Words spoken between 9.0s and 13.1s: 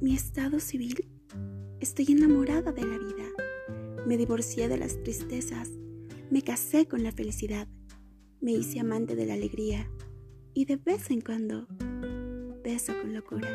de la alegría. Y de vez en cuando beso